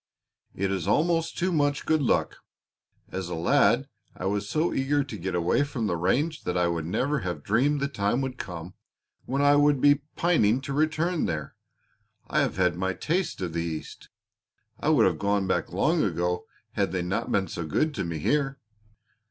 [0.55, 2.37] "It is almost too much good luck.
[3.11, 6.67] As a lad I was so eager to get away from the range that I
[6.67, 8.73] would never have dreamed the time could come
[9.25, 11.55] when I would be pining to return there.
[12.27, 14.09] I have had my taste of the East!
[14.79, 18.17] I would have gone back long ago had they not been so good to me
[18.17, 18.57] here."